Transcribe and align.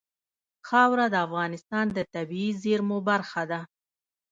خاوره 0.67 1.05
د 1.11 1.15
افغانستان 1.27 1.85
د 1.93 1.99
طبیعي 2.13 2.49
زیرمو 2.63 2.97
برخه 3.09 3.43
ده. 3.51 3.59